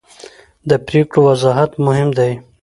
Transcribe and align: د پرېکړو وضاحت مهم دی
د 0.69 0.71
پرېکړو 0.87 1.19
وضاحت 1.29 1.71
مهم 1.85 2.09
دی 2.17 2.31